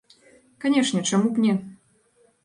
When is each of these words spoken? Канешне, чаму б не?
Канешне, 0.63 1.01
чаму 1.09 1.27
б 1.35 1.43
не? 1.45 1.53